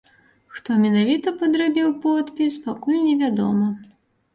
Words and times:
Хто 0.59 0.77
менавіта 0.85 1.35
падрабіў 1.43 1.95
подпіс, 2.09 2.53
пакуль 2.67 3.01
не 3.09 3.15
вядома. 3.25 3.75